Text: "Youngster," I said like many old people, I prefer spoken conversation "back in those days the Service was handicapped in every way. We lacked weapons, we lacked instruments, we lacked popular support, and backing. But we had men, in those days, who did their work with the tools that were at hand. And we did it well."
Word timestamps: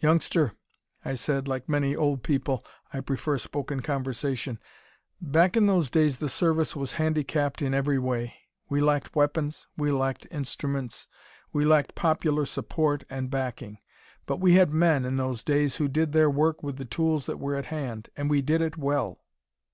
"Youngster," 0.00 0.52
I 1.02 1.14
said 1.14 1.48
like 1.48 1.66
many 1.66 1.96
old 1.96 2.22
people, 2.22 2.62
I 2.92 3.00
prefer 3.00 3.38
spoken 3.38 3.80
conversation 3.80 4.58
"back 5.18 5.56
in 5.56 5.66
those 5.66 5.88
days 5.88 6.18
the 6.18 6.28
Service 6.28 6.76
was 6.76 6.92
handicapped 7.00 7.62
in 7.62 7.72
every 7.72 7.98
way. 7.98 8.34
We 8.68 8.82
lacked 8.82 9.16
weapons, 9.16 9.66
we 9.78 9.90
lacked 9.90 10.26
instruments, 10.30 11.06
we 11.54 11.64
lacked 11.64 11.94
popular 11.94 12.44
support, 12.44 13.04
and 13.08 13.30
backing. 13.30 13.78
But 14.26 14.40
we 14.40 14.56
had 14.56 14.74
men, 14.74 15.06
in 15.06 15.16
those 15.16 15.42
days, 15.42 15.76
who 15.76 15.88
did 15.88 16.12
their 16.12 16.28
work 16.28 16.62
with 16.62 16.76
the 16.76 16.84
tools 16.84 17.24
that 17.24 17.38
were 17.40 17.54
at 17.56 17.64
hand. 17.72 18.10
And 18.14 18.28
we 18.28 18.42
did 18.42 18.60
it 18.60 18.76
well." 18.76 19.22